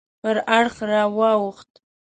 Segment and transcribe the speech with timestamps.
[0.21, 1.71] پر اړخ راواوښت.